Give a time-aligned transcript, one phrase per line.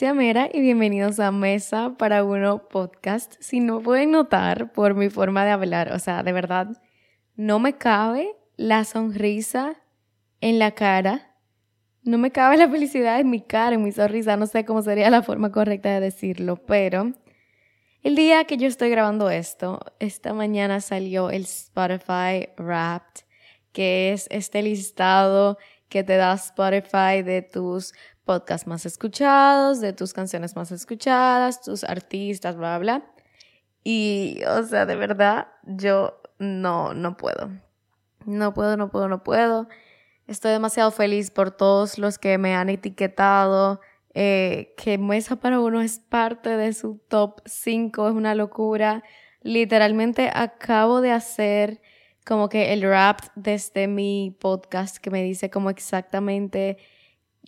[0.00, 3.34] Alicia Mera y bienvenidos a Mesa para Uno Podcast.
[3.38, 6.68] Si no pueden notar por mi forma de hablar, o sea, de verdad,
[7.36, 9.76] no me cabe la sonrisa
[10.40, 11.36] en la cara,
[12.02, 15.10] no me cabe la felicidad en mi cara, en mi sonrisa, no sé cómo sería
[15.10, 17.12] la forma correcta de decirlo, pero
[18.02, 23.24] el día que yo estoy grabando esto, esta mañana salió el Spotify Wrapped,
[23.72, 25.58] que es este listado
[25.90, 27.92] que te da Spotify de tus
[28.30, 33.02] podcasts más escuchados, de tus canciones más escuchadas, tus artistas, bla, bla.
[33.82, 37.50] Y, o sea, de verdad, yo no, no puedo.
[38.26, 39.66] No puedo, no puedo, no puedo.
[40.28, 43.80] Estoy demasiado feliz por todos los que me han etiquetado,
[44.14, 49.02] eh, que Mesa para Uno es parte de su top 5, es una locura.
[49.42, 51.82] Literalmente acabo de hacer
[52.24, 56.78] como que el rap desde mi podcast que me dice como exactamente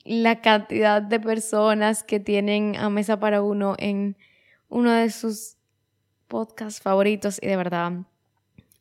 [0.05, 4.17] la cantidad de personas que tienen a Mesa para Uno en
[4.69, 5.57] uno de sus
[6.29, 7.93] podcasts favoritos y de verdad,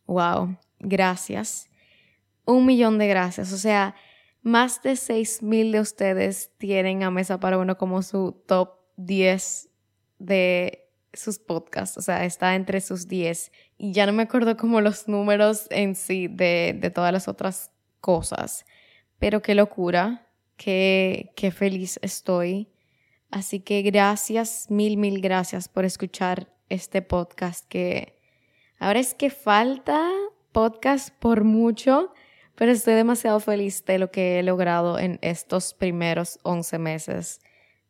[0.05, 1.69] wow, gracias.
[2.45, 3.51] Un millón de gracias.
[3.53, 3.95] O sea,
[4.41, 4.97] más de
[5.41, 9.69] mil de ustedes tienen a Mesa para Uno como su top 10
[10.17, 13.51] de sus podcasts, o sea, está entre sus 10.
[13.77, 17.71] Y ya no me acuerdo como los números en sí de, de todas las otras
[17.99, 18.65] cosas,
[19.19, 20.30] pero qué locura
[20.61, 22.69] qué, qué feliz estoy.
[23.31, 28.19] Así que gracias, mil, mil gracias por escuchar este podcast que
[28.77, 30.07] ahora es que falta
[30.51, 32.13] podcast por mucho,
[32.53, 37.41] pero estoy demasiado feliz de lo que he logrado en estos primeros 11 meses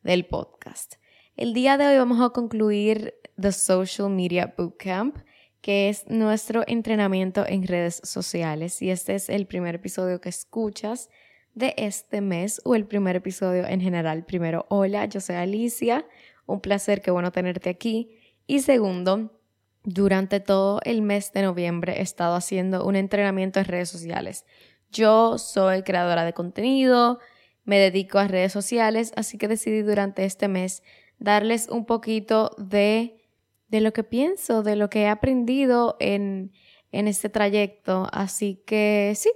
[0.02, 0.96] del podcast.
[1.36, 5.18] El día de hoy vamos a concluir The Social Media Bootcamp,
[5.60, 8.82] que es nuestro entrenamiento en redes sociales.
[8.82, 11.10] Y este es el primer episodio que escuchas
[11.54, 14.26] de este mes o el primer episodio en general.
[14.26, 16.06] Primero, hola, yo soy Alicia,
[16.46, 18.18] un placer, qué bueno tenerte aquí.
[18.48, 19.40] Y segundo,
[19.84, 24.46] durante todo el mes de noviembre he estado haciendo un entrenamiento en redes sociales.
[24.92, 27.20] Yo soy creadora de contenido,
[27.64, 30.84] me dedico a redes sociales, así que decidí durante este mes
[31.20, 33.24] darles un poquito de,
[33.68, 36.52] de lo que pienso, de lo que he aprendido en,
[36.92, 38.08] en este trayecto.
[38.12, 39.32] Así que sí,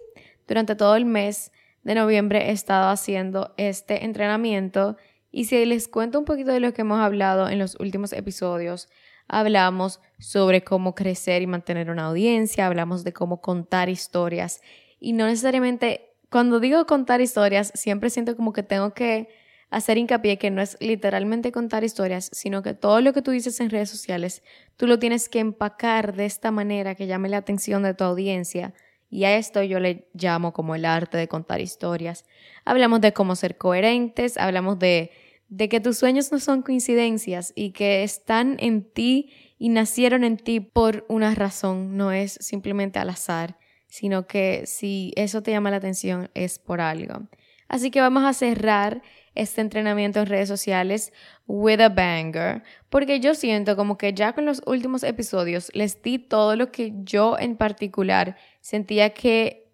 [0.48, 1.52] durante todo el mes
[1.86, 4.98] de noviembre he estado haciendo este entrenamiento.
[5.32, 8.90] Y si les cuento un poquito de lo que hemos hablado en los últimos episodios,
[9.28, 14.62] hablamos sobre cómo crecer y mantener una audiencia, hablamos de cómo contar historias.
[15.00, 19.30] Y no necesariamente, cuando digo contar historias, siempre siento como que tengo que
[19.70, 23.60] hacer hincapié que no es literalmente contar historias, sino que todo lo que tú dices
[23.60, 24.42] en redes sociales,
[24.76, 28.74] tú lo tienes que empacar de esta manera que llame la atención de tu audiencia
[29.10, 32.26] y a esto yo le llamo como el arte de contar historias.
[32.66, 35.12] Hablamos de cómo ser coherentes, hablamos de,
[35.50, 40.38] de que tus sueños no son coincidencias y que están en ti y nacieron en
[40.38, 43.58] ti por una razón, no es simplemente al azar,
[43.88, 47.28] sino que si eso te llama la atención es por algo.
[47.68, 49.02] Así que vamos a cerrar
[49.36, 51.14] este entrenamiento en redes sociales
[51.46, 56.18] with a banger, porque yo siento como que ya con los últimos episodios les di
[56.18, 59.72] todo lo que yo en particular sentía que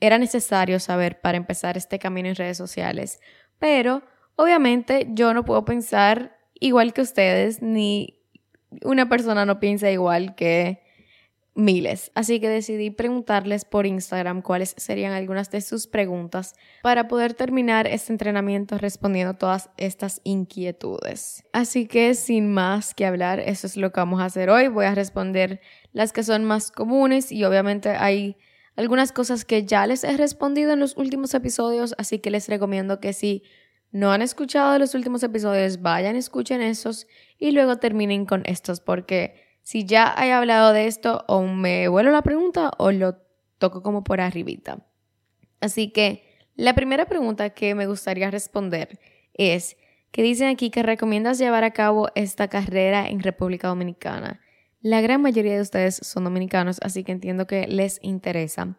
[0.00, 3.20] era necesario saber para empezar este camino en redes sociales.
[3.58, 4.02] Pero
[4.34, 8.20] obviamente yo no puedo pensar igual que ustedes, ni
[8.82, 10.85] una persona no piensa igual que
[11.56, 12.12] miles.
[12.14, 17.86] Así que decidí preguntarles por Instagram cuáles serían algunas de sus preguntas para poder terminar
[17.86, 21.44] este entrenamiento respondiendo todas estas inquietudes.
[21.52, 24.68] Así que sin más que hablar, eso es lo que vamos a hacer hoy.
[24.68, 25.60] Voy a responder
[25.92, 28.36] las que son más comunes y obviamente hay
[28.76, 33.00] algunas cosas que ya les he respondido en los últimos episodios, así que les recomiendo
[33.00, 33.42] que si
[33.90, 37.06] no han escuchado los últimos episodios, vayan, escuchen esos
[37.38, 42.12] y luego terminen con estos porque si ya he hablado de esto, o me vuelvo
[42.12, 43.16] la pregunta o lo
[43.58, 44.86] toco como por arribita.
[45.60, 46.22] Así que
[46.54, 49.00] la primera pregunta que me gustaría responder
[49.34, 49.76] es
[50.12, 54.40] que dicen aquí que recomiendas llevar a cabo esta carrera en República Dominicana.
[54.82, 58.78] La gran mayoría de ustedes son dominicanos, así que entiendo que les interesa.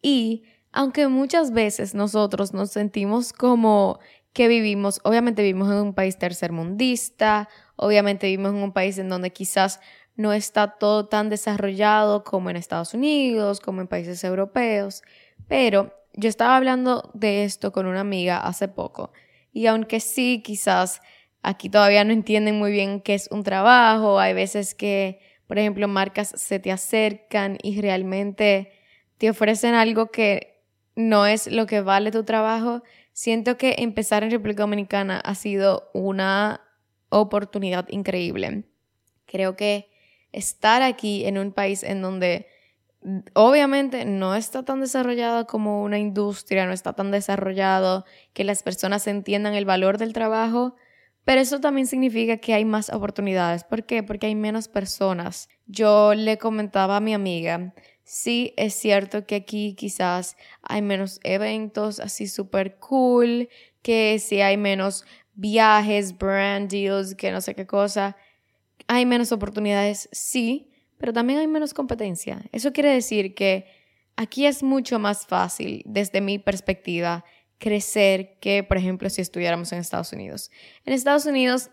[0.00, 3.98] Y aunque muchas veces nosotros nos sentimos como
[4.32, 9.32] que vivimos, obviamente vivimos en un país tercermundista, obviamente vivimos en un país en donde
[9.32, 9.80] quizás
[10.16, 15.02] no está todo tan desarrollado como en Estados Unidos, como en países europeos,
[15.48, 19.12] pero yo estaba hablando de esto con una amiga hace poco
[19.52, 21.00] y aunque sí, quizás
[21.42, 25.88] aquí todavía no entienden muy bien qué es un trabajo, hay veces que, por ejemplo,
[25.88, 28.72] marcas se te acercan y realmente
[29.18, 30.62] te ofrecen algo que
[30.96, 32.82] no es lo que vale tu trabajo.
[33.12, 36.62] Siento que empezar en República Dominicana ha sido una
[37.08, 38.64] oportunidad increíble.
[39.26, 39.89] Creo que
[40.32, 42.46] estar aquí en un país en donde
[43.34, 49.06] obviamente no está tan desarrollado como una industria, no está tan desarrollado que las personas
[49.06, 50.76] entiendan el valor del trabajo,
[51.24, 53.64] pero eso también significa que hay más oportunidades.
[53.64, 54.02] ¿Por qué?
[54.02, 55.48] Porque hay menos personas.
[55.66, 57.74] Yo le comentaba a mi amiga,
[58.04, 63.48] sí es cierto que aquí quizás hay menos eventos así súper cool,
[63.82, 65.04] que si hay menos
[65.34, 68.16] viajes, brand deals, que no sé qué cosa.
[68.88, 72.42] Hay menos oportunidades, sí, pero también hay menos competencia.
[72.52, 73.66] Eso quiere decir que
[74.16, 77.24] aquí es mucho más fácil, desde mi perspectiva,
[77.58, 80.50] crecer que, por ejemplo, si estuviéramos en Estados Unidos.
[80.84, 81.70] En Estados Unidos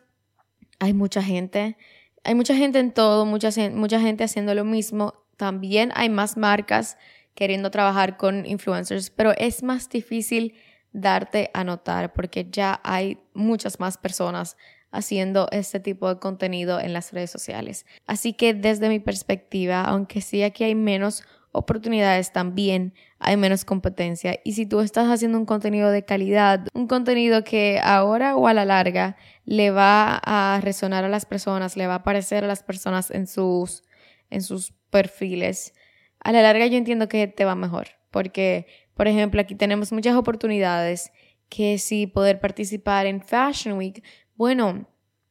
[0.79, 1.77] hay mucha gente,
[2.23, 5.25] hay mucha gente en todo, mucha, mucha gente haciendo lo mismo.
[5.37, 6.97] También hay más marcas
[7.35, 10.55] queriendo trabajar con influencers, pero es más difícil
[10.91, 14.57] darte a notar porque ya hay muchas más personas
[14.91, 17.85] haciendo este tipo de contenido en las redes sociales.
[18.05, 24.39] Así que desde mi perspectiva, aunque sí aquí hay menos oportunidades, también hay menos competencia.
[24.43, 28.53] Y si tú estás haciendo un contenido de calidad, un contenido que ahora o a
[28.53, 32.63] la larga le va a resonar a las personas, le va a aparecer a las
[32.63, 33.83] personas en sus,
[34.29, 35.73] en sus perfiles,
[36.19, 38.67] a la larga yo entiendo que te va mejor, porque
[38.97, 41.11] por ejemplo, aquí tenemos muchas oportunidades
[41.49, 44.03] que si poder participar en Fashion Week,
[44.37, 44.87] bueno,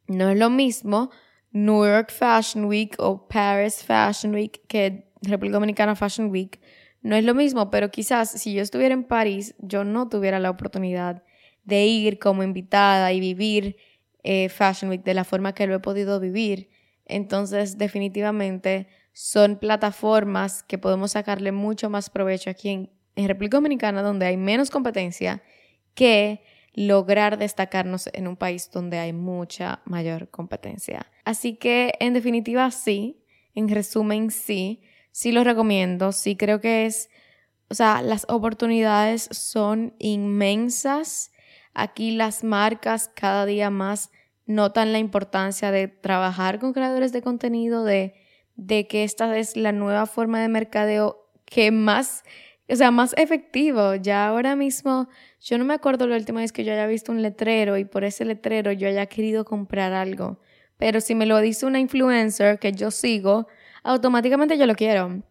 [0.08, 1.10] no es lo mismo
[1.52, 6.60] New York Fashion Week o Paris Fashion Week que República Dominicana Fashion Week.
[7.02, 10.50] No es lo mismo, pero quizás si yo estuviera en París, yo no tuviera la
[10.50, 11.22] oportunidad
[11.64, 13.76] de ir como invitada y vivir
[14.22, 16.68] eh, Fashion Week de la forma que lo he podido vivir.
[17.04, 24.02] Entonces, definitivamente son plataformas que podemos sacarle mucho más provecho aquí en, en República Dominicana,
[24.02, 25.42] donde hay menos competencia,
[25.94, 26.42] que
[26.76, 31.10] lograr destacarnos en un país donde hay mucha mayor competencia.
[31.24, 33.24] Así que, en definitiva, sí,
[33.54, 37.08] en resumen, sí, sí lo recomiendo, sí creo que es,
[37.70, 41.32] o sea, las oportunidades son inmensas.
[41.72, 44.10] Aquí las marcas cada día más
[44.44, 48.14] notan la importancia de trabajar con creadores de contenido, de,
[48.54, 52.22] de que esta es la nueva forma de mercadeo que más
[52.68, 53.94] o sea, más efectivo.
[53.94, 55.08] Ya ahora mismo,
[55.40, 58.04] yo no me acuerdo la última vez que yo haya visto un letrero y por
[58.04, 60.40] ese letrero yo haya querido comprar algo.
[60.78, 63.46] Pero si me lo dice una influencer que yo sigo,
[63.82, 65.22] automáticamente yo lo quiero.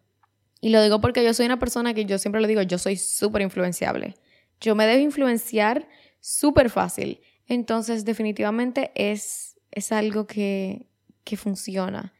[0.60, 2.96] Y lo digo porque yo soy una persona que yo siempre lo digo, yo soy
[2.96, 4.14] súper influenciable.
[4.60, 5.86] Yo me debo influenciar
[6.20, 7.20] súper fácil.
[7.46, 10.88] Entonces, definitivamente es, es algo que,
[11.24, 12.14] que funciona.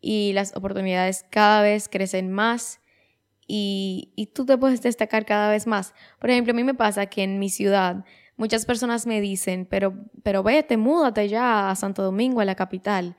[0.00, 2.79] Y las oportunidades cada vez crecen más
[3.52, 5.92] y, tú te puedes destacar cada vez más.
[6.20, 8.04] Por ejemplo, a mí me pasa que en mi ciudad
[8.36, 13.16] muchas personas me dicen, pero, pero vete, múdate ya a Santo Domingo, a la capital.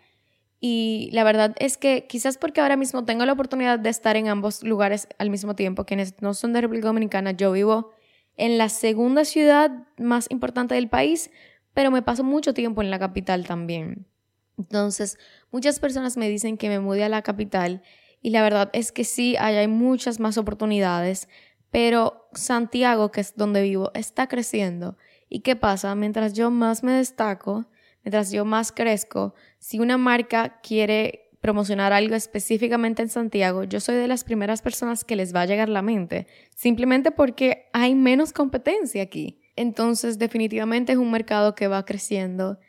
[0.61, 4.29] Y la verdad es que quizás porque ahora mismo tengo la oportunidad de estar en
[4.29, 7.91] ambos lugares al mismo tiempo, quienes no son de República Dominicana, yo vivo
[8.37, 11.29] en la segunda ciudad más importante del país,
[11.73, 14.05] pero me paso mucho tiempo en la capital también.
[14.57, 15.17] Entonces,
[15.51, 17.81] muchas personas me dicen que me mude a la capital
[18.21, 21.27] y la verdad es que sí, hay muchas más oportunidades,
[21.71, 24.97] pero Santiago, que es donde vivo, está creciendo.
[25.27, 25.95] ¿Y qué pasa?
[25.95, 27.65] Mientras yo más me destaco,
[28.03, 33.95] mientras yo más crezco, si una marca quiere promocionar algo específicamente en Santiago, yo soy
[33.95, 38.33] de las primeras personas que les va a llegar la mente, simplemente porque hay menos
[38.33, 39.41] competencia aquí.
[39.55, 42.59] Entonces, definitivamente es un mercado que va creciendo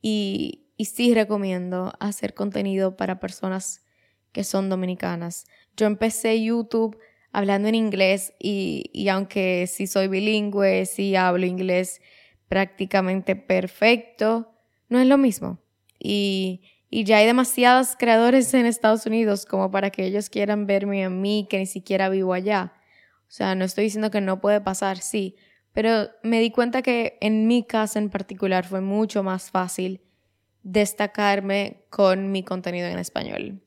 [0.00, 3.84] y, y sí recomiendo hacer contenido para personas
[4.32, 5.46] que son dominicanas.
[5.76, 6.98] Yo empecé YouTube
[7.32, 12.00] hablando en inglés y, y aunque sí soy bilingüe, sí hablo inglés
[12.48, 14.52] prácticamente perfecto,
[14.88, 15.58] no es lo mismo.
[15.98, 21.04] Y, y ya hay demasiados creadores en Estados Unidos como para que ellos quieran verme
[21.04, 22.72] a mí que ni siquiera vivo allá.
[23.22, 25.36] O sea, no estoy diciendo que no puede pasar, sí,
[25.72, 30.00] pero me di cuenta que en mi casa en particular fue mucho más fácil
[30.64, 33.62] destacarme con mi contenido en español.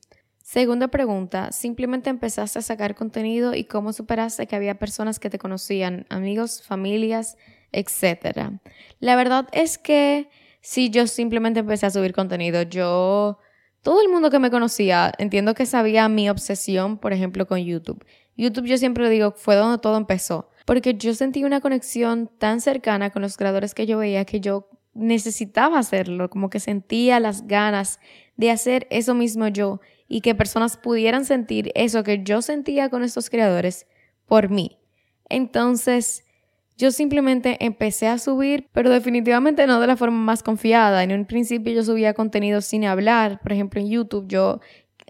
[0.54, 5.36] Segunda pregunta, ¿simplemente empezaste a sacar contenido y cómo superaste que había personas que te
[5.36, 7.36] conocían, amigos, familias,
[7.72, 8.60] etcétera?
[9.00, 10.28] La verdad es que
[10.60, 12.62] si yo simplemente empecé a subir contenido.
[12.62, 13.40] Yo,
[13.82, 18.06] todo el mundo que me conocía, entiendo que sabía mi obsesión, por ejemplo, con YouTube.
[18.36, 23.10] YouTube yo siempre digo, fue donde todo empezó, porque yo sentí una conexión tan cercana
[23.10, 27.98] con los creadores que yo veía que yo necesitaba hacerlo, como que sentía las ganas
[28.36, 29.80] de hacer eso mismo yo
[30.14, 33.88] y que personas pudieran sentir eso que yo sentía con estos creadores
[34.26, 34.78] por mí.
[35.28, 36.22] Entonces,
[36.76, 41.02] yo simplemente empecé a subir, pero definitivamente no de la forma más confiada.
[41.02, 43.40] En un principio yo subía contenido sin hablar.
[43.40, 44.60] Por ejemplo, en YouTube yo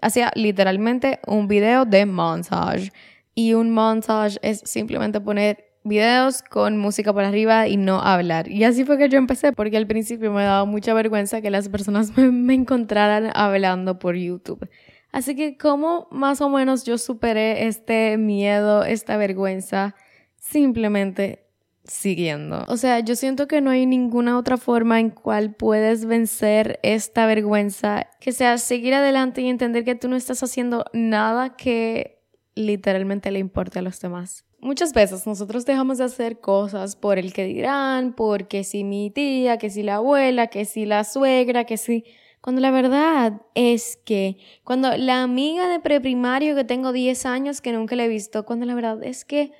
[0.01, 2.91] hacía literalmente un video de montage.
[3.35, 8.49] Y un montage es simplemente poner videos con música por arriba y no hablar.
[8.49, 11.69] Y así fue que yo empecé, porque al principio me daba mucha vergüenza que las
[11.69, 14.67] personas me, encontraran hablando por YouTube.
[15.15, 19.95] Así que como más o menos yo superé este miedo, esta vergüenza,
[20.35, 21.45] simplemente
[21.85, 22.65] siguiendo.
[22.67, 27.27] O sea, yo siento que no hay ninguna otra forma en cual puedes vencer esta
[27.27, 32.21] vergüenza que sea seguir adelante y entender que tú no estás haciendo nada que
[32.53, 34.43] literalmente le importe a los demás.
[34.59, 39.57] Muchas veces nosotros dejamos de hacer cosas por el que dirán, porque si mi tía,
[39.59, 42.03] que si la abuela, que si la suegra, que si...
[42.45, 47.73] Cuando la verdad es que, cuando la amiga de preprimario que tengo 10 años que
[47.73, 49.51] nunca la he visto, cuando la verdad es que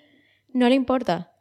[0.54, 1.32] no le importa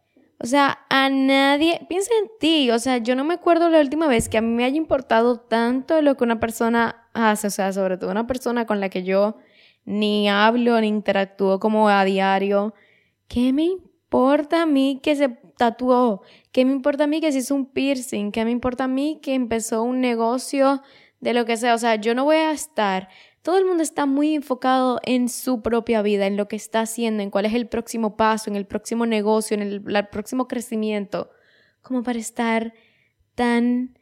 [0.45, 4.09] o sea, a nadie, piensa en ti, o sea, yo no me acuerdo la última
[4.09, 7.73] vez que a mí me haya importado tanto lo que una persona hace, o sea,
[7.73, 9.37] sobre todo una persona con la que yo
[9.85, 12.75] ni hablo ni interactúo como a diario.
[13.29, 16.23] ¿Qué me importa a mí que se tatuó?
[16.53, 18.33] ¿Qué me importa a mí que se hizo un piercing?
[18.33, 20.83] ¿Qué me importa a mí que empezó un negocio
[21.25, 21.75] de lo que sea?
[21.75, 23.09] O sea, yo no voy a estar
[23.45, 27.23] todo el mundo está muy enfocado en su propia vida, en lo que está haciendo,
[27.23, 31.29] en cuál es el próximo paso, en el próximo negocio, en el, próximo crecimiento,
[31.83, 32.73] como para estar
[33.35, 33.99] tan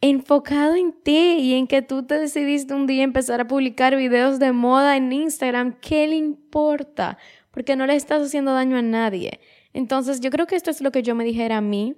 [0.00, 4.38] enfocado en ti y en que tú te decidiste un día empezar a publicar videos
[4.38, 7.18] de moda en Instagram, ¿qué le importa?
[7.50, 9.40] Porque no le estás haciendo daño a nadie.
[9.72, 11.96] Entonces yo creo que esto es lo que yo me dijera a mí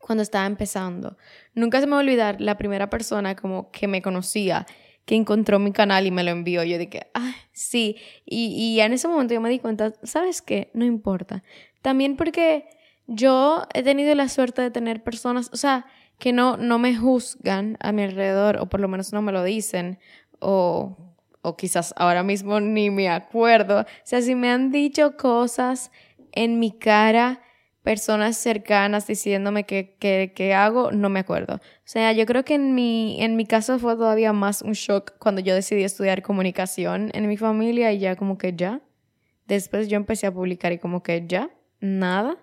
[0.00, 1.16] cuando estaba empezando.
[1.54, 4.66] Nunca se me va a olvidar la primera persona como que me conocía
[5.04, 6.62] que encontró mi canal y me lo envió.
[6.62, 7.96] Yo dije, ah, sí.
[8.24, 10.70] Y, y en ese momento yo me di cuenta, ¿sabes qué?
[10.74, 11.42] No importa.
[11.82, 12.68] También porque
[13.06, 15.86] yo he tenido la suerte de tener personas, o sea,
[16.18, 19.42] que no, no me juzgan a mi alrededor, o por lo menos no me lo
[19.42, 19.98] dicen,
[20.38, 20.96] o,
[21.42, 23.80] o quizás ahora mismo ni me acuerdo.
[23.80, 25.90] O sea, si me han dicho cosas
[26.32, 27.42] en mi cara
[27.82, 31.54] personas cercanas diciéndome qué hago, no me acuerdo.
[31.54, 35.14] O sea, yo creo que en mi, en mi caso fue todavía más un shock
[35.18, 38.80] cuando yo decidí estudiar comunicación en mi familia y ya como que ya.
[39.46, 42.36] Después yo empecé a publicar y como que ya, nada,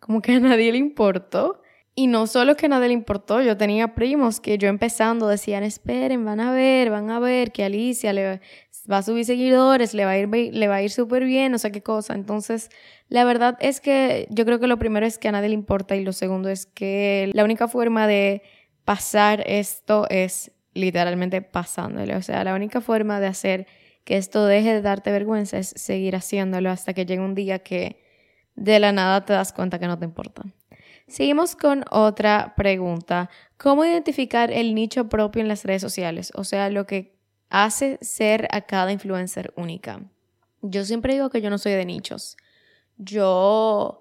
[0.00, 1.60] como que a nadie le importó.
[1.98, 5.62] Y no solo que a nadie le importó, yo tenía primos que yo empezando decían,
[5.64, 8.40] esperen, van a ver, van a ver que Alicia le
[8.90, 11.58] va a subir seguidores, le va a ir, le va a ir súper bien, no
[11.58, 12.14] sé qué cosa.
[12.14, 12.70] Entonces,
[13.08, 15.96] la verdad es que yo creo que lo primero es que a nadie le importa
[15.96, 18.42] y lo segundo es que la única forma de
[18.84, 22.16] pasar esto es literalmente pasándole.
[22.16, 23.66] O sea, la única forma de hacer
[24.04, 28.00] que esto deje de darte vergüenza es seguir haciéndolo hasta que llegue un día que
[28.54, 30.42] de la nada te das cuenta que no te importa.
[31.08, 33.30] Seguimos con otra pregunta.
[33.56, 36.32] ¿Cómo identificar el nicho propio en las redes sociales?
[36.34, 37.15] O sea, lo que
[37.64, 40.02] hace ser a cada influencer única.
[40.60, 42.36] Yo siempre digo que yo no soy de nichos.
[42.98, 44.00] Yo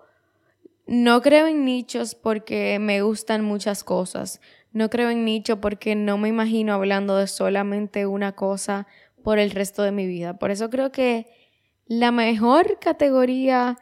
[0.87, 4.41] no creo en nichos porque me gustan muchas cosas.
[4.73, 8.87] No creo en nicho porque no me imagino hablando de solamente una cosa
[9.23, 10.37] por el resto de mi vida.
[10.37, 11.27] Por eso creo que
[11.85, 13.77] la mejor categoría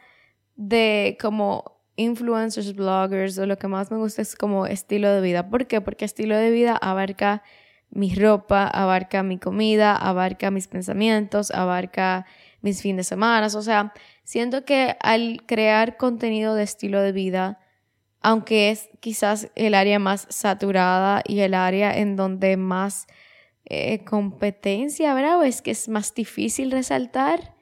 [0.54, 5.50] de como influencers, bloggers o lo que más me gusta es como estilo de vida.
[5.50, 5.80] ¿Por qué?
[5.80, 7.42] Porque estilo de vida abarca
[7.94, 12.26] mi ropa, abarca mi comida, abarca mis pensamientos, abarca
[12.60, 13.46] mis fines de semana.
[13.46, 13.92] O sea,
[14.24, 17.60] siento que al crear contenido de estilo de vida,
[18.20, 23.06] aunque es quizás el área más saturada y el área en donde más
[23.66, 27.54] eh, competencia habrá o es que es más difícil resaltar,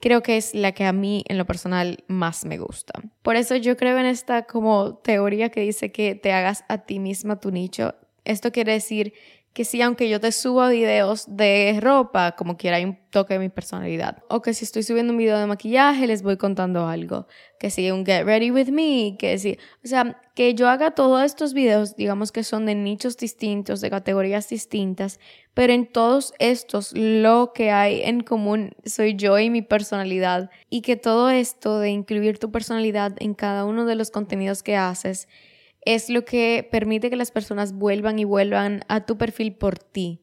[0.00, 2.92] creo que es la que a mí en lo personal más me gusta.
[3.22, 6.98] Por eso yo creo en esta como teoría que dice que te hagas a ti
[6.98, 7.94] misma tu nicho.
[8.24, 9.14] Esto quiere decir
[9.52, 13.40] que si aunque yo te suba videos de ropa, como quiera hay un toque de
[13.40, 14.22] mi personalidad.
[14.28, 17.26] O que si estoy subiendo un video de maquillaje, les voy contando algo.
[17.58, 21.22] Que si un get ready with me, que si, o sea, que yo haga todos
[21.22, 25.20] estos videos, digamos que son de nichos distintos, de categorías distintas,
[25.52, 30.50] pero en todos estos lo que hay en común soy yo y mi personalidad.
[30.70, 34.76] Y que todo esto de incluir tu personalidad en cada uno de los contenidos que
[34.76, 35.28] haces,
[35.84, 40.20] es lo que permite que las personas vuelvan y vuelvan a tu perfil por ti.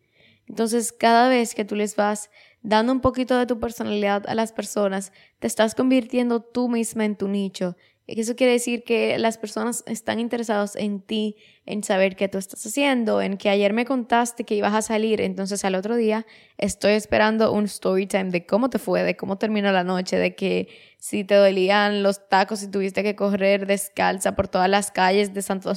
[0.48, 2.30] Entonces, cada vez que tú les vas
[2.62, 7.16] dando un poquito de tu personalidad a las personas, te estás convirtiendo tú misma en
[7.16, 7.75] tu nicho.
[8.18, 11.36] Eso quiere decir que las personas están interesadas en ti,
[11.66, 15.22] en saber qué tú estás haciendo, en que ayer me contaste que ibas a salir,
[15.22, 16.25] entonces al otro día
[16.58, 20.34] estoy esperando un story time de cómo te fue, de cómo terminó la noche, de
[20.34, 25.34] que si te dolían los tacos, y tuviste que correr descalza por todas las calles
[25.34, 25.75] de Santo, o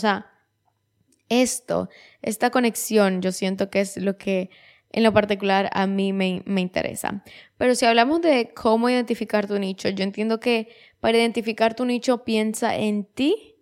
[1.29, 1.89] esto,
[2.21, 4.51] esta conexión, yo siento que es lo que
[4.93, 7.25] en lo particular a mí me, me, interesa.
[7.57, 10.69] Pero si hablamos de cómo identificar tu nicho, yo entiendo que
[11.02, 13.56] para identificar tu nicho piensa en ti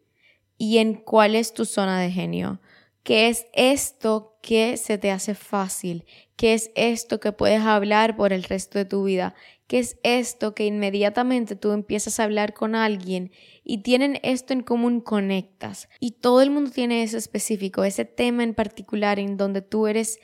[0.59, 2.61] y en cuál es tu zona de genio.
[3.03, 6.05] ¿Qué es esto que se te hace fácil?
[6.37, 9.35] ¿Qué es esto que puedes hablar por el resto de tu vida?
[9.69, 13.33] ¿Qué es esto que inmediatamente tú empiezas a hablar con alguien
[13.65, 15.89] y tienen esto en común, conectas?
[15.99, 20.19] Y todo el mundo tiene eso específico, ese tema en particular en donde tú eres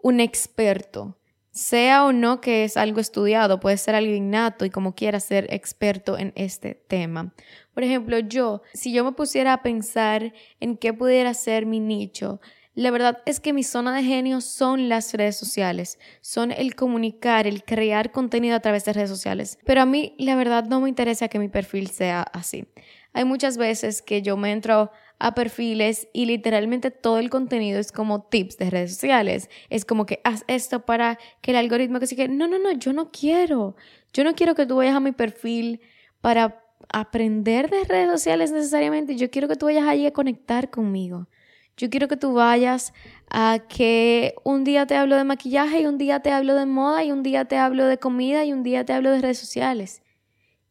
[0.00, 1.18] un experto,
[1.54, 5.46] sea o no que es algo estudiado, puede ser algo innato y como quiera ser
[5.50, 7.32] experto en este tema.
[7.72, 12.40] Por ejemplo, yo, si yo me pusiera a pensar en qué pudiera ser mi nicho,
[12.74, 17.46] la verdad es que mi zona de genio son las redes sociales, son el comunicar,
[17.46, 19.58] el crear contenido a través de redes sociales.
[19.64, 22.66] Pero a mí la verdad no me interesa que mi perfil sea así.
[23.12, 27.92] Hay muchas veces que yo me entro a perfiles y literalmente todo el contenido es
[27.92, 29.48] como tips de redes sociales.
[29.70, 32.28] Es como que haz esto para que el algoritmo que sigue.
[32.28, 33.76] No, no, no, yo no quiero.
[34.12, 35.80] Yo no quiero que tú vayas a mi perfil
[36.20, 39.16] para aprender de redes sociales necesariamente.
[39.16, 41.28] Yo quiero que tú vayas allí a conectar conmigo.
[41.76, 42.92] Yo quiero que tú vayas
[43.30, 47.02] a que un día te hablo de maquillaje y un día te hablo de moda
[47.02, 50.03] y un día te hablo de comida y un día te hablo de redes sociales.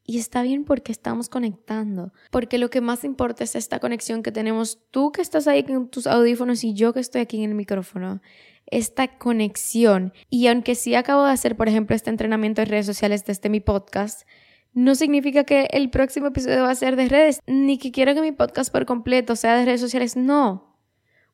[0.05, 4.33] Y está bien porque estamos conectando, porque lo que más importa es esta conexión que
[4.33, 7.55] tenemos tú que estás ahí con tus audífonos y yo que estoy aquí en el
[7.55, 8.21] micrófono.
[8.65, 10.11] Esta conexión.
[10.29, 13.61] Y aunque sí acabo de hacer, por ejemplo, este entrenamiento de redes sociales desde mi
[13.61, 14.27] podcast,
[14.73, 18.21] no significa que el próximo episodio va a ser de redes, ni que quiero que
[18.21, 20.77] mi podcast por completo sea de redes sociales, no.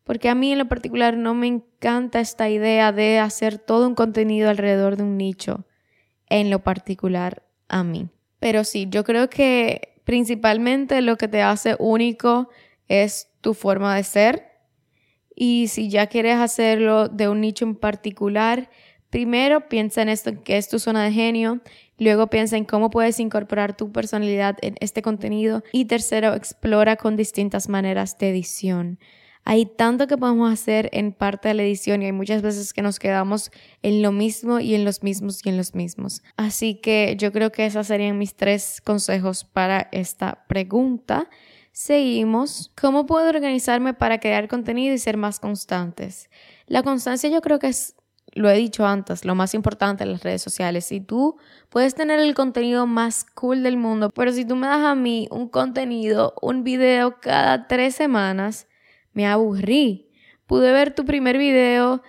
[0.04, 3.96] Porque a mí en lo particular no me encanta esta idea de hacer todo un
[3.96, 5.66] contenido alrededor de un nicho,
[6.28, 8.10] en lo particular a mí.
[8.40, 12.50] Pero sí, yo creo que principalmente lo que te hace único
[12.88, 14.46] es tu forma de ser.
[15.36, 18.70] Y si ya quieres hacerlo de un nicho en particular,
[19.10, 21.62] primero piensa en esto que es tu zona de genio,
[21.98, 27.16] luego piensa en cómo puedes incorporar tu personalidad en este contenido y tercero, explora con
[27.16, 29.00] distintas maneras de edición.
[29.46, 32.82] Hay tanto que podemos hacer en parte de la edición y hay muchas veces que
[32.82, 36.22] nos quedamos en lo mismo y en los mismos y en los mismos.
[36.38, 41.30] Así que yo creo que esos serían mis tres consejos para esta pregunta.
[41.72, 42.72] Seguimos.
[42.80, 46.30] ¿Cómo puedo organizarme para crear contenido y ser más constantes?
[46.68, 47.96] La constancia yo creo que es,
[48.34, 50.86] lo he dicho antes, lo más importante en las redes sociales.
[50.86, 51.38] Si tú
[51.70, 55.28] puedes tener el contenido más cool del mundo, pero si tú me das a mí
[55.32, 58.68] un contenido, un video cada tres semanas,
[59.14, 60.10] me aburrí.
[60.46, 62.02] Pude ver tu primer video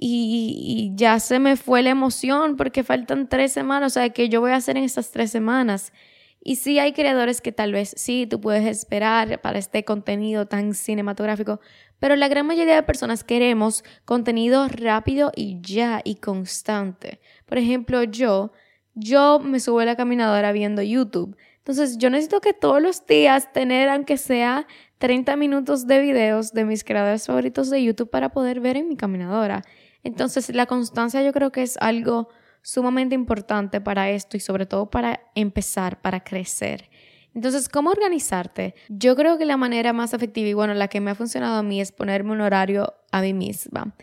[0.00, 4.40] y, ya se me fue la emoción porque faltan tres semanas, o sea, ¿qué yo
[4.40, 5.92] voy a hacer en estas tres semanas?
[6.40, 10.72] Y sí hay creadores que tal vez sí, tú puedes esperar para este contenido tan
[10.74, 11.60] cinematográfico,
[11.98, 17.20] pero la gran mayoría de personas queremos contenido rápido y ya y constante.
[17.44, 18.52] Por ejemplo, yo,
[18.94, 21.36] yo me subo a la caminadora viendo YouTube.
[21.56, 24.68] Entonces yo necesito que todos los días tener, aunque sea
[24.98, 28.96] 30 minutos de videos de mis creadores favoritos de YouTube para poder ver en mi
[28.96, 29.62] caminadora.
[30.02, 32.28] Entonces, la constancia yo creo que es algo
[32.62, 36.90] sumamente importante para esto y sobre todo para empezar, para crecer.
[37.34, 38.74] Entonces, ¿cómo organizarte?
[38.88, 41.62] Yo creo que la manera más efectiva y bueno, la que me ha funcionado a
[41.62, 43.94] mí es ponerme un horario a mí misma.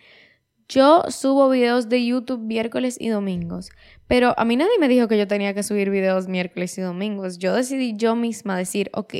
[0.67, 3.69] Yo subo videos de YouTube miércoles y domingos,
[4.07, 7.37] pero a mí nadie me dijo que yo tenía que subir videos miércoles y domingos.
[7.37, 9.13] Yo decidí yo misma decir, ok,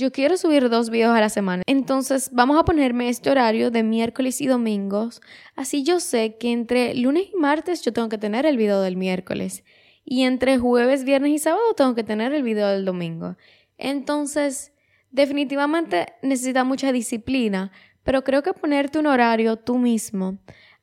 [0.00, 1.62] yo quiero subir dos videos a la semana.
[1.66, 5.20] Entonces vamos a ponerme este horario de miércoles y domingos.
[5.54, 8.96] Así yo sé que entre lunes y martes yo tengo que tener el video del
[8.96, 9.62] miércoles.
[10.04, 13.36] Y entre jueves, viernes y sábado tengo que tener el video del domingo.
[13.76, 14.72] Entonces,
[15.10, 17.70] definitivamente necesita mucha disciplina.
[18.02, 20.38] Pero creo que ponerte un horario tú mismo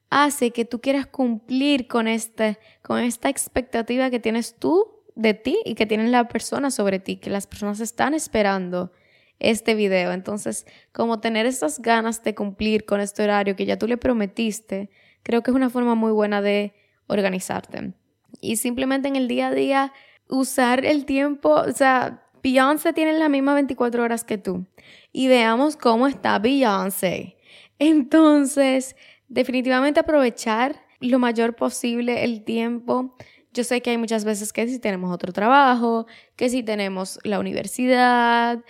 [0.10, 5.58] hace que tú quieras cumplir con, este, con esta expectativa que tienes tú de ti
[5.66, 8.92] y que tienen la persona sobre ti, que las personas están esperando
[9.40, 10.12] este video.
[10.12, 14.90] Entonces, como tener esas ganas de cumplir con este horario que ya tú le prometiste,
[15.24, 16.74] creo que es una forma muy buena de
[17.08, 17.94] organizarte.
[18.42, 19.94] Y simplemente en el día a día
[20.30, 24.66] usar el tiempo, o sea, Beyoncé tiene las mismas 24 horas que tú.
[25.12, 27.38] Y veamos cómo está Beyoncé.
[27.80, 28.96] Entonces,
[29.28, 33.16] definitivamente aprovechar lo mayor posible el tiempo
[33.54, 37.40] Yo sé que hay muchas veces que si tenemos otro trabajo, que si tenemos la
[37.40, 38.64] universidad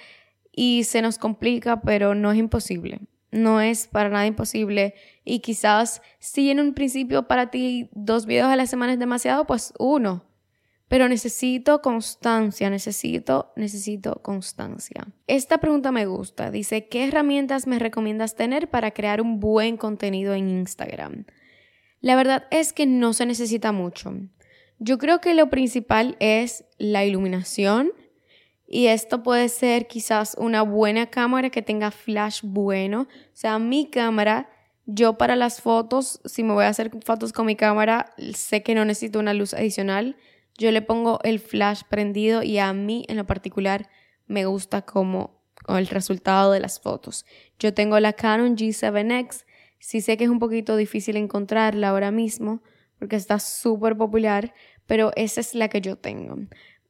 [0.59, 3.01] y se nos complica, pero no es imposible.
[3.29, 8.49] No es para nada imposible y quizás si en un principio para ti dos videos
[8.49, 10.25] a la semana es demasiado, pues uno.
[10.87, 15.05] Pero necesito constancia, necesito, necesito constancia.
[15.27, 16.49] Esta pregunta me gusta.
[16.49, 21.25] Dice, ¿qué herramientas me recomiendas tener para crear un buen contenido en Instagram?
[22.01, 24.11] La verdad es que no se necesita mucho.
[24.79, 27.91] Yo creo que lo principal es la iluminación
[28.67, 33.01] y esto puede ser quizás una buena cámara que tenga flash bueno.
[33.01, 34.49] O sea, mi cámara,
[34.85, 38.75] yo para las fotos, si me voy a hacer fotos con mi cámara, sé que
[38.75, 40.17] no necesito una luz adicional.
[40.57, 43.89] Yo le pongo el flash prendido y a mí en lo particular
[44.25, 47.25] me gusta como el resultado de las fotos.
[47.59, 49.45] Yo tengo la Canon G7X.
[49.79, 52.61] Sí sé que es un poquito difícil encontrarla ahora mismo
[52.99, 54.53] porque está súper popular,
[54.87, 56.35] pero esa es la que yo tengo.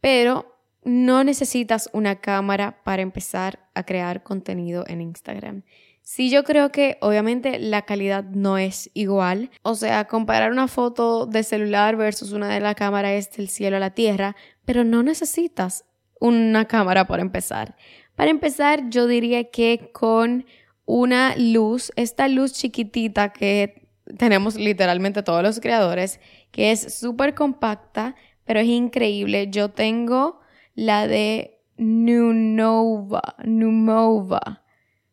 [0.01, 0.56] Pero
[0.87, 5.63] no necesitas una cámara para empezar a crear contenido en Instagram.
[6.01, 9.51] Sí, yo creo que obviamente la calidad no es igual.
[9.63, 13.75] O sea, comparar una foto de celular versus una de la cámara es del cielo
[13.75, 15.83] a la tierra, pero no necesitas
[16.21, 17.75] una cámara para empezar.
[18.15, 20.45] Para empezar, yo diría que con
[20.85, 26.21] una luz, esta luz chiquitita que tenemos literalmente todos los creadores,
[26.51, 29.49] que es súper compacta, pero es increíble.
[29.49, 30.39] Yo tengo
[30.77, 34.63] la de Numova, Numova.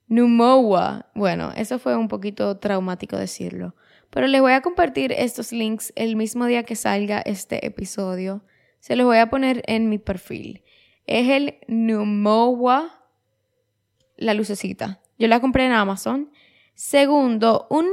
[0.07, 1.11] Numowa.
[1.15, 3.75] Bueno, eso fue un poquito traumático decirlo.
[4.11, 8.45] Pero les voy a compartir estos links el mismo día que salga este episodio.
[8.79, 10.63] Se los voy a poner en mi perfil.
[11.07, 13.03] Es el Numowa,
[14.19, 15.01] la lucecita.
[15.19, 16.31] Yo la compré en Amazon.
[16.75, 17.87] Segundo, un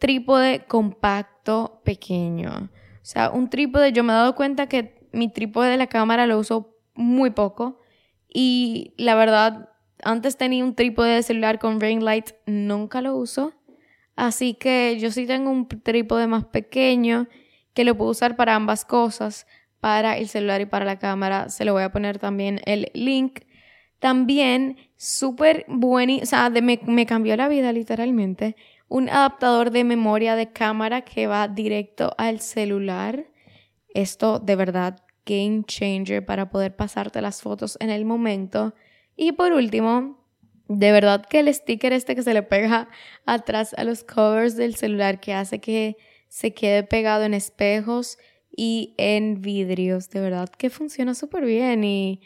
[0.00, 2.68] trípode compacto pequeño.
[2.96, 6.26] O sea, un trípode, yo me he dado cuenta que mi trípode de la cámara
[6.26, 7.80] lo uso muy poco.
[8.28, 9.70] Y la verdad,
[10.02, 13.54] antes tenía un trípode de celular con ring light, nunca lo uso.
[14.16, 17.28] Así que yo sí tengo un trípode más pequeño
[17.74, 19.46] que lo puedo usar para ambas cosas,
[19.80, 21.50] para el celular y para la cámara.
[21.50, 23.40] Se lo voy a poner también el link.
[23.98, 28.56] También súper bueno, o sea, me, me cambió la vida literalmente.
[28.88, 33.26] Un adaptador de memoria de cámara que va directo al celular.
[33.94, 38.74] Esto de verdad game changer para poder pasarte las fotos en el momento.
[39.16, 40.24] Y por último,
[40.68, 42.88] de verdad que el sticker este que se le pega
[43.26, 45.96] atrás a los covers del celular que hace que
[46.28, 48.18] se quede pegado en espejos
[48.56, 52.22] y en vidrios, de verdad que funciona súper bien y,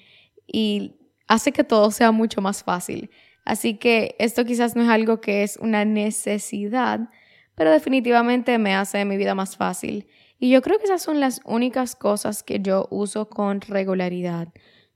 [0.47, 0.95] y
[1.27, 3.11] hace que todo sea mucho más fácil.
[3.45, 7.09] Así que esto quizás no es algo que es una necesidad,
[7.55, 10.07] pero definitivamente me hace mi vida más fácil.
[10.41, 14.49] Y yo creo que esas son las únicas cosas que yo uso con regularidad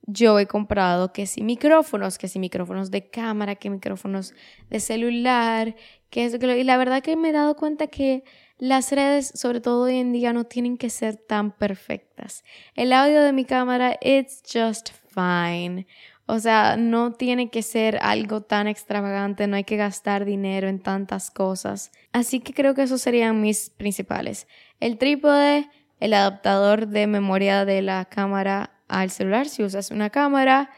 [0.07, 4.35] yo he comprado que si micrófonos, que si micrófonos de cámara, que micrófonos
[4.69, 5.77] de celular,
[6.11, 8.25] que es y la verdad que me he dado cuenta que
[8.59, 12.45] las redes, sobre todo hoy en día, no tienen que ser tan perfectas.
[12.75, 15.87] El audio de mi cámara, it's just fine.
[16.27, 20.81] O sea, no tiene que ser algo tan extravagante, no hay que gastar dinero en
[20.81, 21.93] tantas cosas.
[22.13, 24.47] Así que creo que esos serían mis principales.
[24.81, 25.69] El trípode,
[26.01, 30.71] el adaptador de memoria de la cámara al celular si usas una cámara,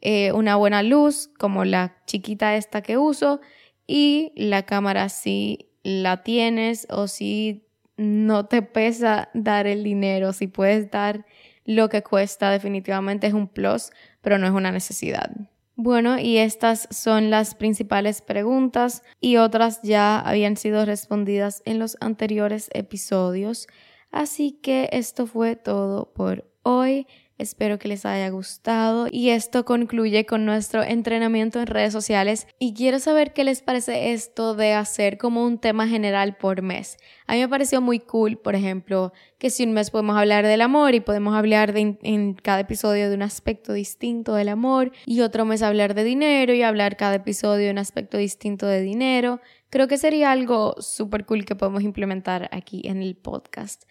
[0.00, 3.40] eh, una buena luz como la chiquita esta que uso
[3.86, 10.46] y la cámara si la tienes o si no te pesa dar el dinero, si
[10.46, 11.24] puedes dar
[11.64, 15.30] lo que cuesta definitivamente es un plus, pero no es una necesidad.
[15.76, 21.96] Bueno, y estas son las principales preguntas y otras ya habían sido respondidas en los
[22.00, 23.66] anteriores episodios.
[24.12, 27.08] Así que esto fue todo por hoy.
[27.36, 32.74] Espero que les haya gustado y esto concluye con nuestro entrenamiento en redes sociales y
[32.74, 36.96] quiero saber qué les parece esto de hacer como un tema general por mes.
[37.26, 40.60] A mí me pareció muy cool, por ejemplo, que si un mes podemos hablar del
[40.60, 45.44] amor y podemos hablar en cada episodio de un aspecto distinto del amor y otro
[45.44, 49.40] mes hablar de dinero y hablar cada episodio de un aspecto distinto de dinero.
[49.70, 53.82] Creo que sería algo súper cool que podemos implementar aquí en el podcast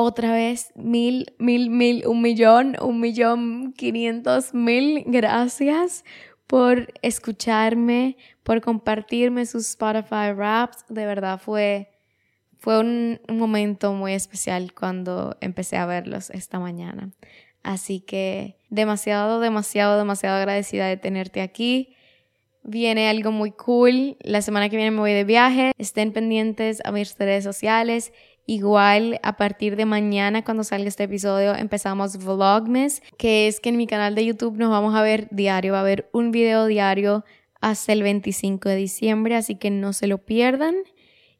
[0.00, 6.04] otra vez mil, mil, mil, un millón, un millón, quinientos mil gracias
[6.46, 10.84] por escucharme, por compartirme sus Spotify raps.
[10.88, 11.90] De verdad fue,
[12.58, 17.10] fue un, un momento muy especial cuando empecé a verlos esta mañana.
[17.62, 21.94] Así que demasiado, demasiado, demasiado agradecida de tenerte aquí.
[22.62, 24.16] viene algo muy cool.
[24.20, 25.72] La semana que viene me voy de viaje.
[25.78, 28.12] Estén pendientes a mis redes sociales.
[28.46, 33.76] Igual a partir de mañana cuando salga este episodio empezamos Vlogmas, que es que en
[33.76, 37.24] mi canal de YouTube nos vamos a ver diario, va a haber un video diario
[37.60, 40.74] hasta el 25 de diciembre, así que no se lo pierdan.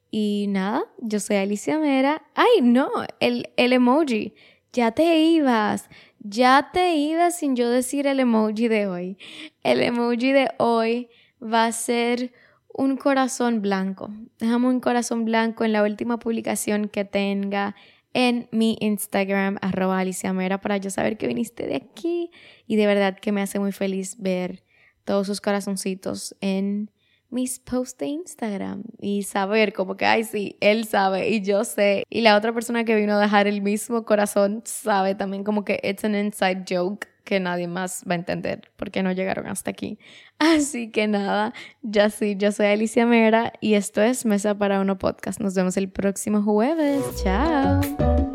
[0.09, 2.23] Y nada, yo soy Alicia Mera.
[2.35, 4.33] Ay, no, el, el emoji.
[4.73, 9.17] Ya te ibas, ya te ibas sin yo decir el emoji de hoy.
[9.63, 11.09] El emoji de hoy
[11.41, 12.31] va a ser
[12.73, 14.09] un corazón blanco.
[14.39, 17.75] Déjame un corazón blanco en la última publicación que tenga
[18.13, 22.31] en mi Instagram, arroba Alicia Mera, para yo saber que viniste de aquí.
[22.67, 24.63] Y de verdad que me hace muy feliz ver
[25.03, 26.91] todos sus corazoncitos en
[27.29, 32.03] mis posts de Instagram y saber como que, ay, sí, él sabe y yo sé.
[32.09, 35.79] Y la otra persona que vino a dejar el mismo corazón sabe también como que
[35.81, 39.99] it's an inside joke que nadie más va a entender porque no llegaron hasta aquí.
[40.37, 44.97] Así que nada, ya sí, yo soy Alicia Mera y esto es Mesa para Uno
[44.97, 45.39] Podcast.
[45.39, 47.01] Nos vemos el próximo jueves.
[47.23, 48.30] Chao.